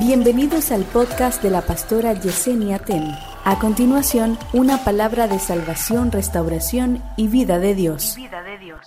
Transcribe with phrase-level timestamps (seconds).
[0.00, 3.06] Bienvenidos al podcast de la pastora Yesenia Ten.
[3.44, 8.14] A continuación, una palabra de salvación, restauración y vida de Dios.
[8.16, 8.80] vida de Dios.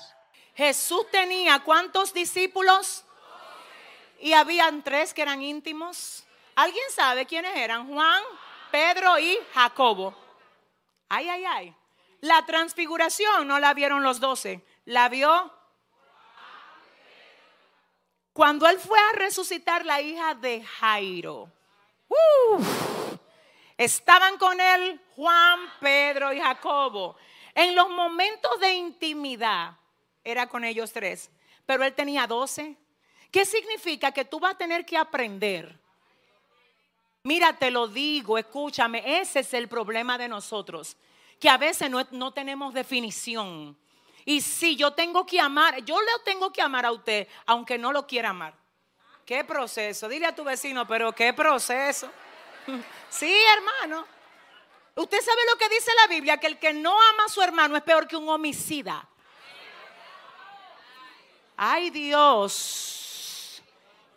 [0.55, 3.05] Jesús tenía cuántos discípulos?
[4.21, 6.23] Y habían tres que eran íntimos.
[6.55, 7.87] ¿Alguien sabe quiénes eran?
[7.87, 8.23] Juan,
[8.71, 10.15] Pedro y Jacobo.
[11.09, 11.75] Ay, ay, ay.
[12.21, 15.53] La transfiguración no la vieron los doce, la vio
[18.33, 21.49] cuando él fue a resucitar la hija de Jairo.
[23.77, 27.15] estaban con él Juan, Pedro y Jacobo.
[27.53, 29.77] En los momentos de intimidad
[30.23, 31.29] era con ellos tres,
[31.65, 32.75] pero él tenía doce.
[33.29, 34.11] ¿Qué significa?
[34.11, 35.79] Que tú vas a tener que aprender.
[37.23, 40.97] Mira, te lo digo, escúchame, ese es el problema de nosotros,
[41.39, 43.77] que a veces no, no tenemos definición.
[44.25, 47.91] Y si yo tengo que amar, yo le tengo que amar a usted, aunque no
[47.91, 48.53] lo quiera amar.
[49.25, 50.07] ¿Qué proceso?
[50.07, 52.09] Dile a tu vecino, pero qué proceso.
[53.09, 54.05] sí, hermano.
[54.95, 57.75] Usted sabe lo que dice la Biblia, que el que no ama a su hermano
[57.75, 59.07] es peor que un homicida.
[61.55, 63.61] Ay Dios,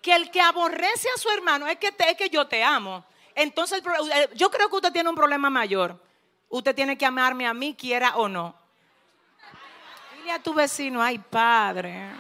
[0.02, 3.04] que el que aborrece a su hermano es que, es que yo te amo.
[3.34, 3.82] Entonces
[4.12, 6.02] eh, yo creo que usted tiene un problema mayor.
[6.48, 8.65] Usted tiene que amarme a mí, quiera o no
[10.30, 12.10] a tu vecino, ay padre.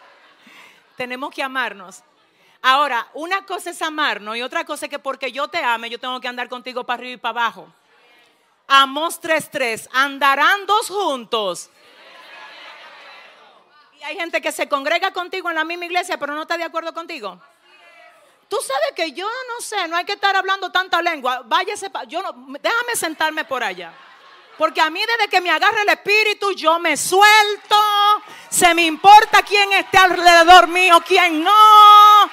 [0.96, 2.02] Tenemos que amarnos.
[2.62, 6.00] Ahora, una cosa es amarnos y otra cosa es que porque yo te ame, yo
[6.00, 7.68] tengo que andar contigo para arriba y para abajo.
[8.66, 11.70] Amos 3.3, andarán dos juntos.
[14.00, 16.64] Y hay gente que se congrega contigo en la misma iglesia, pero no está de
[16.64, 17.40] acuerdo contigo.
[18.48, 21.42] Tú sabes que yo no sé, no hay que estar hablando tanta lengua.
[21.44, 23.92] Váyase, yo no, déjame sentarme por allá.
[24.58, 27.76] Porque a mí desde que me agarra el espíritu yo me suelto.
[28.48, 32.30] Se me importa quién esté alrededor mío, quién no.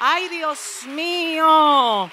[0.00, 2.10] Ay, Dios mío.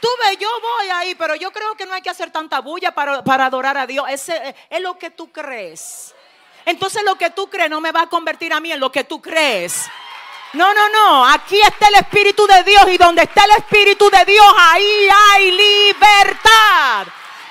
[0.00, 2.92] Tú ves, yo voy ahí, pero yo creo que no hay que hacer tanta bulla
[2.92, 4.06] para, adorar a Dios.
[4.08, 6.14] Ese es lo que tú crees.
[6.64, 9.04] Entonces lo que tú crees no me va a convertir a mí en lo que
[9.04, 9.86] tú crees.
[10.54, 11.26] No, no, no.
[11.26, 15.50] Aquí está el Espíritu de Dios y donde está el Espíritu de Dios, ahí hay
[15.50, 17.06] libertad.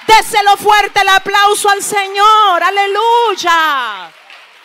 [0.08, 2.64] Déselo fuerte el aplauso al Señor.
[2.64, 4.12] Aleluya.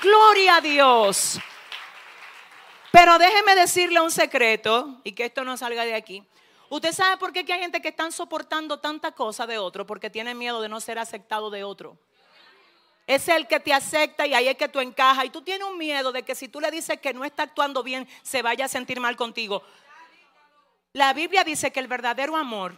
[0.03, 1.39] Gloria a Dios.
[2.91, 6.25] Pero déjeme decirle un secreto y que esto no salga de aquí.
[6.71, 9.87] ¿Usted sabe por qué hay gente que están soportando tanta cosa de otro?
[9.87, 11.97] Porque tiene miedo de no ser aceptado de otro.
[13.07, 15.25] Es el que te acepta y ahí es que tú encajas.
[15.25, 17.83] Y tú tienes un miedo de que si tú le dices que no está actuando
[17.83, 19.63] bien, se vaya a sentir mal contigo.
[20.93, 22.77] La Biblia dice que el verdadero amor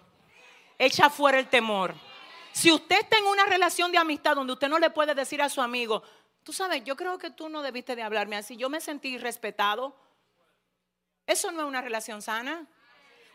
[0.78, 1.94] echa fuera el temor.
[2.52, 5.48] Si usted está en una relación de amistad donde usted no le puede decir a
[5.48, 6.02] su amigo,
[6.42, 9.94] tú sabes, yo creo que tú no debiste de hablarme así, yo me sentí respetado.
[11.26, 12.66] Eso no es una relación sana.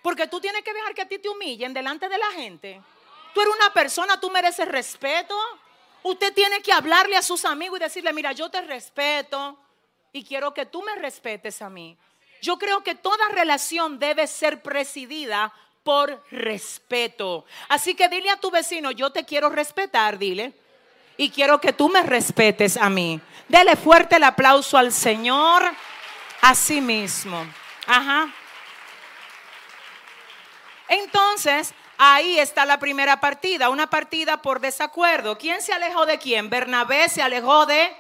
[0.01, 2.81] Porque tú tienes que dejar que a ti te humillen delante de la gente.
[3.33, 5.35] Tú eres una persona, tú mereces respeto.
[6.03, 9.57] Usted tiene que hablarle a sus amigos y decirle, mira, yo te respeto
[10.11, 11.97] y quiero que tú me respetes a mí.
[12.41, 15.51] Yo creo que toda relación debe ser presidida
[15.85, 17.45] por respeto.
[17.69, 20.51] Así que dile a tu vecino, yo te quiero respetar, dile.
[21.15, 23.21] Y quiero que tú me respetes a mí.
[23.47, 25.63] Dele fuerte el aplauso al Señor
[26.41, 27.45] a sí mismo.
[27.85, 28.33] Ajá.
[30.87, 35.37] Entonces, ahí está la primera partida, una partida por desacuerdo.
[35.37, 36.49] ¿Quién se alejó de quién?
[36.49, 37.95] Bernabé se alejó de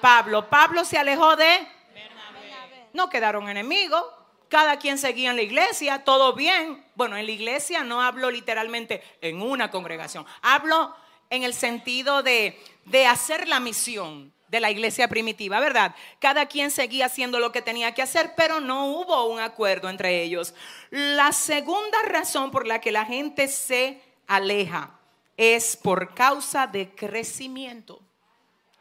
[0.00, 0.50] Pablo.
[0.50, 2.88] Pablo se alejó de Bernabé.
[2.92, 4.04] No quedaron enemigos,
[4.48, 6.84] cada quien seguía en la iglesia, todo bien.
[6.94, 10.94] Bueno, en la iglesia no hablo literalmente en una congregación, hablo
[11.30, 15.94] en el sentido de, de hacer la misión de la iglesia primitiva, ¿verdad?
[16.18, 20.22] Cada quien seguía haciendo lo que tenía que hacer, pero no hubo un acuerdo entre
[20.22, 20.54] ellos.
[20.90, 24.98] La segunda razón por la que la gente se aleja
[25.36, 28.00] es por causa de crecimiento.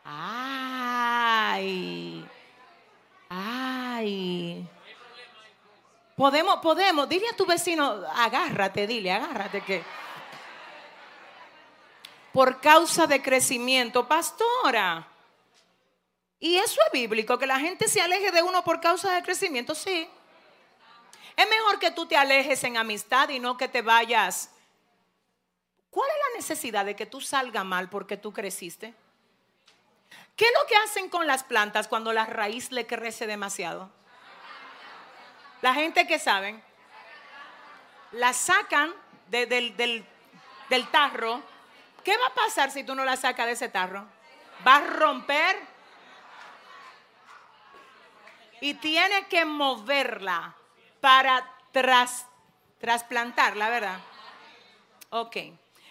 [0.05, 1.45] Ay,
[3.29, 4.65] ay.
[6.17, 9.83] Podemos, podemos, dile a tu vecino, agárrate, dile, agárrate que.
[12.33, 15.07] Por causa de crecimiento, pastora.
[16.39, 19.75] Y eso es bíblico, que la gente se aleje de uno por causa de crecimiento,
[19.75, 20.09] sí.
[21.35, 24.49] Es mejor que tú te alejes en amistad y no que te vayas.
[25.91, 28.95] ¿Cuál es la necesidad de que tú salgas mal porque tú creciste?
[30.35, 33.91] ¿Qué es lo que hacen con las plantas cuando la raíz le crece demasiado?
[35.61, 36.61] La gente que saben,
[38.11, 38.93] la sacan
[39.27, 41.41] del, del tarro.
[42.03, 44.05] ¿Qué va a pasar si tú no la sacas de ese tarro?
[44.65, 45.57] Va a romper
[48.61, 50.55] y tiene que moverla
[50.99, 52.25] para tras,
[52.79, 53.99] trasplantar, la verdad.
[55.09, 55.37] Ok.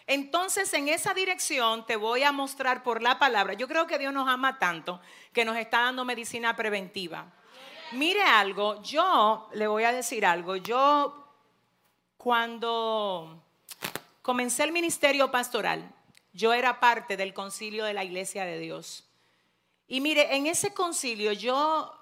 [0.07, 3.55] Entonces, en esa dirección te voy a mostrar por la palabra.
[3.55, 5.01] Yo creo que Dios nos ama tanto
[5.33, 7.33] que nos está dando medicina preventiva.
[7.93, 10.57] Mire algo, yo le voy a decir algo.
[10.57, 11.33] Yo,
[12.17, 13.43] cuando
[14.23, 15.93] comencé el ministerio pastoral,
[16.33, 19.05] yo era parte del concilio de la iglesia de Dios.
[19.89, 21.93] Y mire, en ese concilio yo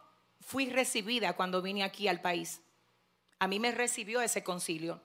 [0.40, 2.60] fui recibida cuando vine aquí al país.
[3.38, 5.00] A mí me recibió ese concilio.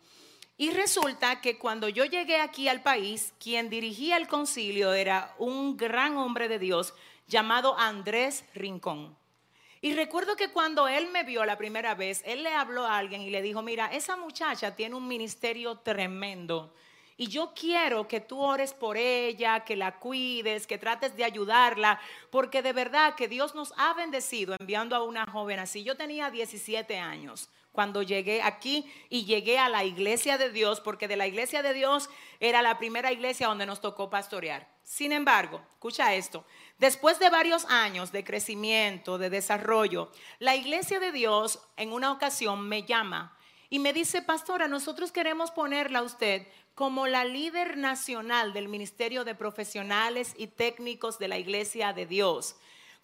[0.60, 5.78] Y resulta que cuando yo llegué aquí al país, quien dirigía el concilio era un
[5.78, 6.94] gran hombre de Dios
[7.30, 9.16] llamado Andrés Rincón.
[9.80, 13.22] Y recuerdo que cuando él me vio la primera vez, él le habló a alguien
[13.22, 16.74] y le dijo, mira, esa muchacha tiene un ministerio tremendo.
[17.20, 22.00] Y yo quiero que tú ores por ella, que la cuides, que trates de ayudarla,
[22.30, 25.84] porque de verdad que Dios nos ha bendecido enviando a una joven así.
[25.84, 31.10] Yo tenía 17 años cuando llegué aquí y llegué a la iglesia de Dios, porque
[31.10, 34.70] de la iglesia de Dios era la primera iglesia donde nos tocó pastorear.
[34.84, 36.46] Sin embargo, escucha esto,
[36.78, 42.66] después de varios años de crecimiento, de desarrollo, la iglesia de Dios en una ocasión
[42.66, 43.38] me llama
[43.70, 49.24] y me dice, pastora, nosotros queremos ponerla a usted como la líder nacional del Ministerio
[49.24, 52.56] de Profesionales y Técnicos de la Iglesia de Dios.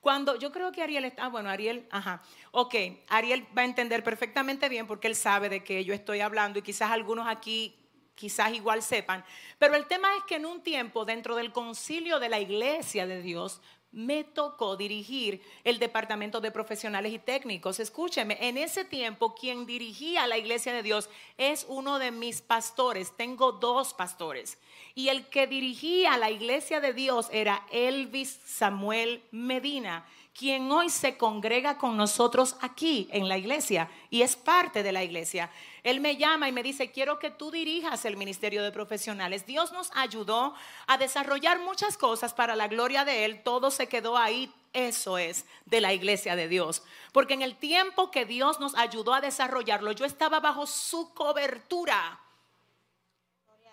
[0.02, 2.22] Cuando yo creo que Ariel está, ah, bueno, Ariel, ajá,
[2.52, 2.76] ok,
[3.10, 6.62] Ariel va a entender perfectamente bien porque él sabe de qué yo estoy hablando y
[6.62, 7.76] quizás algunos aquí
[8.14, 9.26] quizás igual sepan,
[9.60, 13.22] pero el tema es que en un tiempo dentro del concilio de la iglesia de
[13.22, 13.62] Dios
[13.96, 17.80] me tocó dirigir el departamento de profesionales y técnicos.
[17.80, 23.16] Escúcheme, en ese tiempo quien dirigía la iglesia de Dios es uno de mis pastores.
[23.16, 24.58] Tengo dos pastores.
[24.96, 30.06] Y el que dirigía la iglesia de Dios era Elvis Samuel Medina
[30.38, 35.02] quien hoy se congrega con nosotros aquí en la iglesia y es parte de la
[35.02, 35.50] iglesia.
[35.82, 39.46] Él me llama y me dice, quiero que tú dirijas el ministerio de profesionales.
[39.46, 40.54] Dios nos ayudó
[40.88, 43.44] a desarrollar muchas cosas para la gloria de Él.
[43.44, 44.52] Todo se quedó ahí.
[44.74, 46.84] Eso es de la iglesia de Dios.
[47.14, 52.20] Porque en el tiempo que Dios nos ayudó a desarrollarlo, yo estaba bajo su cobertura.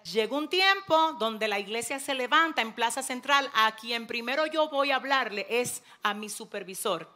[0.04, 3.50] Llegó un tiempo donde la iglesia se levanta en Plaza Central.
[3.54, 7.08] A quien primero yo voy a hablarle es a mi supervisor.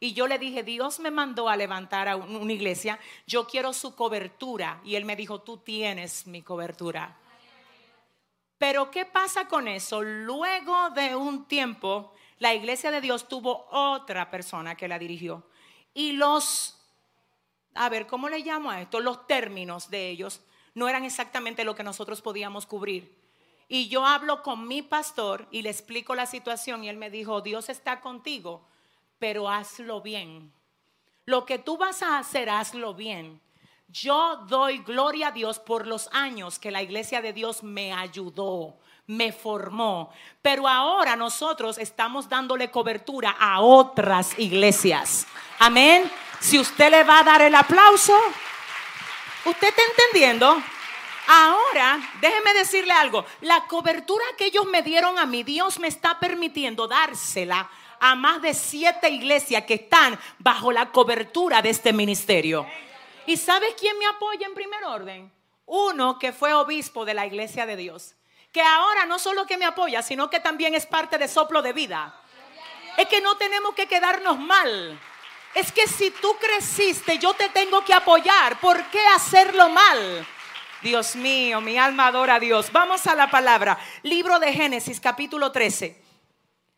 [0.00, 3.94] Y yo le dije, Dios me mandó a levantar a una iglesia, yo quiero su
[3.94, 4.80] cobertura.
[4.84, 7.16] Y él me dijo, tú tienes mi cobertura.
[8.58, 10.02] Pero ¿qué pasa con eso?
[10.02, 15.44] Luego de un tiempo, la iglesia de Dios tuvo otra persona que la dirigió.
[15.94, 16.76] Y los,
[17.74, 18.98] a ver, ¿cómo le llamo a esto?
[18.98, 20.40] Los términos de ellos
[20.74, 23.20] no eran exactamente lo que nosotros podíamos cubrir.
[23.68, 27.40] Y yo hablo con mi pastor y le explico la situación y él me dijo,
[27.40, 28.68] Dios está contigo,
[29.18, 30.52] pero hazlo bien.
[31.24, 33.40] Lo que tú vas a hacer, hazlo bien.
[33.88, 38.78] Yo doy gloria a Dios por los años que la iglesia de Dios me ayudó,
[39.06, 40.10] me formó.
[40.40, 45.26] Pero ahora nosotros estamos dándole cobertura a otras iglesias.
[45.58, 46.10] Amén.
[46.40, 48.18] Si usted le va a dar el aplauso,
[49.44, 50.62] ¿Usted está entendiendo?
[51.26, 53.24] Ahora, déjeme decirle algo.
[53.40, 57.68] La cobertura que ellos me dieron a mí, Dios me está permitiendo dársela
[57.98, 62.66] a más de siete iglesias que están bajo la cobertura de este ministerio.
[63.26, 65.32] ¿Y sabes quién me apoya en primer orden?
[65.66, 68.14] Uno que fue obispo de la iglesia de Dios.
[68.52, 71.72] Que ahora no solo que me apoya, sino que también es parte de soplo de
[71.72, 72.14] vida.
[72.96, 75.00] Es que no tenemos que quedarnos mal.
[75.54, 78.58] Es que si tú creciste, yo te tengo que apoyar.
[78.58, 80.26] ¿Por qué hacerlo mal?
[80.82, 82.72] Dios mío, mi alma adora a Dios.
[82.72, 83.78] Vamos a la palabra.
[84.02, 86.00] Libro de Génesis, capítulo 13.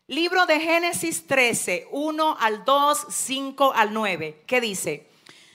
[0.07, 4.43] Libro de Génesis 13, 1 al 2, 5 al 9.
[4.45, 5.09] ¿Qué dice?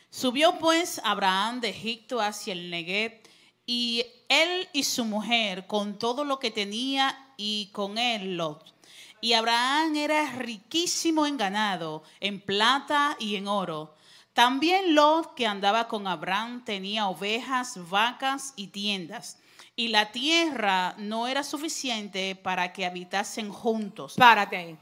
[0.09, 3.21] Subió pues Abraham de Egipto hacia el Negev
[3.67, 8.80] y él y su mujer con todo lo que tenía y con él Lot
[9.21, 13.95] y Abraham era riquísimo en ganado, en plata y en oro.
[14.33, 19.39] También Lot, que andaba con Abraham, tenía ovejas, vacas y tiendas.
[19.77, 24.15] Y la tierra no era suficiente para que habitasen juntos.
[24.17, 24.77] Párate.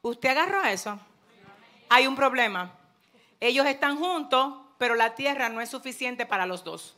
[0.00, 0.98] ¿Usted agarró eso?
[1.88, 2.72] Hay un problema.
[3.38, 6.96] Ellos están juntos, pero la tierra no es suficiente para los dos.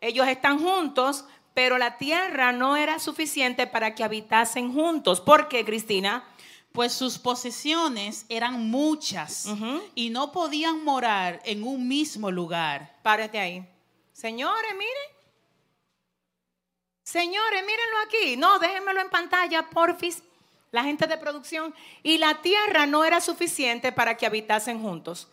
[0.00, 5.20] Ellos están juntos, pero la tierra no era suficiente para que habitasen juntos.
[5.20, 6.24] ¿Por qué, Cristina?
[6.72, 9.46] Pues sus posesiones eran muchas
[9.94, 12.98] y no podían morar en un mismo lugar.
[13.02, 13.68] Párate ahí.
[14.12, 15.12] Señores, miren.
[17.02, 18.36] Señores, mírenlo aquí.
[18.38, 20.22] No, déjenmelo en pantalla, porfis.
[20.70, 21.74] La gente de producción.
[22.02, 25.28] Y la tierra no era suficiente para que habitasen juntos.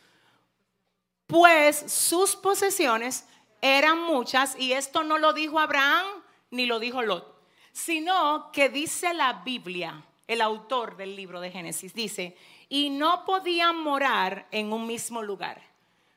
[1.28, 3.24] pues sus posesiones
[3.62, 6.06] eran muchas y esto no lo dijo Abraham
[6.52, 11.94] ni lo dijo Lot, sino que dice la Biblia, el autor del libro de Génesis,
[11.94, 12.38] dice,
[12.70, 15.62] y no podían morar en un mismo lugar.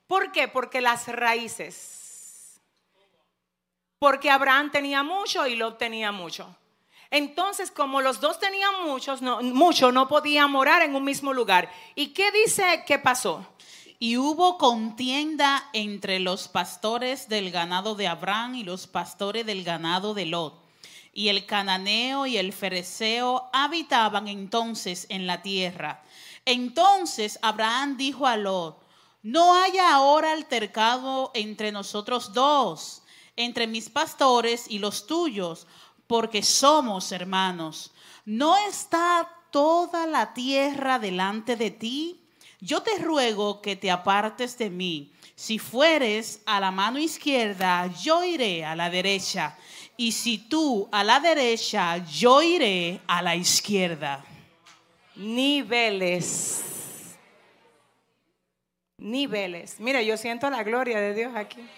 [0.06, 0.48] ¿Por qué?
[0.48, 2.60] Porque las raíces.
[3.98, 6.54] Porque Abraham tenía mucho y Lot tenía mucho.
[7.10, 11.70] Entonces, como los dos tenían muchos, no, mucho, no podían morar en un mismo lugar.
[11.94, 13.46] ¿Y qué dice que pasó?
[14.02, 20.12] Y hubo contienda entre los pastores del ganado de Abraham y los pastores del ganado
[20.12, 20.60] de Lot.
[21.12, 26.02] Y el cananeo y el fereceo habitaban entonces en la tierra.
[26.44, 28.82] Entonces Abraham dijo a Lot,
[29.22, 33.04] no haya ahora altercado entre nosotros dos,
[33.36, 35.68] entre mis pastores y los tuyos,
[36.08, 37.92] porque somos hermanos.
[38.24, 42.21] ¿No está toda la tierra delante de ti?
[42.62, 45.12] Yo te ruego que te apartes de mí.
[45.34, 49.58] Si fueres a la mano izquierda, yo iré a la derecha.
[49.96, 54.24] Y si tú a la derecha, yo iré a la izquierda.
[55.16, 56.62] Niveles.
[58.96, 59.80] Niveles.
[59.80, 61.68] Mira, yo siento la gloria de Dios aquí.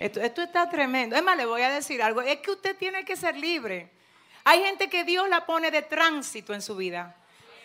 [0.00, 1.16] Esto, esto está tremendo.
[1.16, 2.22] Es más, le voy a decir algo.
[2.22, 3.90] Es que usted tiene que ser libre.
[4.42, 7.21] Hay gente que Dios la pone de tránsito en su vida.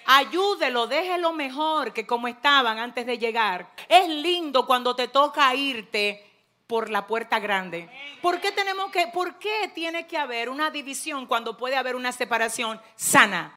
[0.10, 3.70] Ayúdelo, déjelo mejor que como estaban antes de llegar.
[3.90, 6.26] Es lindo cuando te toca irte
[6.66, 7.90] por la puerta grande.
[8.22, 12.14] ¿Por qué tenemos que, por qué tiene que haber una división cuando puede haber una
[12.14, 13.57] separación sana?